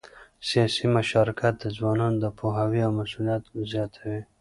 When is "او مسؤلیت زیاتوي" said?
2.87-4.19